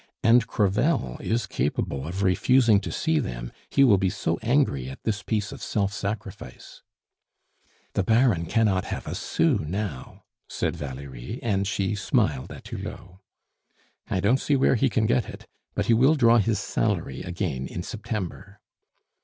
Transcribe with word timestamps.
And 0.23 0.47
Crevel 0.47 1.17
is 1.19 1.45
capable 1.45 2.07
of 2.07 2.23
refusing 2.23 2.79
to 2.79 2.91
see 2.91 3.19
them; 3.19 3.51
he 3.69 3.83
will 3.83 3.99
be 3.99 4.09
so 4.09 4.39
angry 4.41 4.89
at 4.89 5.03
this 5.03 5.21
piece 5.21 5.51
of 5.51 5.61
self 5.61 5.93
sacrifice." 5.93 6.81
"The 7.93 8.01
Baron 8.01 8.47
cannot 8.47 8.85
have 8.85 9.05
a 9.05 9.13
sou 9.13 9.59
now," 9.59 10.23
said 10.49 10.75
Valerie, 10.75 11.39
and 11.43 11.67
she 11.67 11.93
smiled 11.93 12.51
at 12.51 12.67
Hulot. 12.69 13.19
"I 14.09 14.19
don't 14.19 14.39
see 14.41 14.55
where 14.55 14.73
he 14.73 14.89
can 14.89 15.05
get 15.05 15.29
it. 15.29 15.45
But 15.75 15.85
he 15.85 15.93
will 15.93 16.15
draw 16.15 16.39
his 16.39 16.57
salary 16.57 17.21
again 17.21 17.67
in 17.67 17.83
September." 17.83 18.59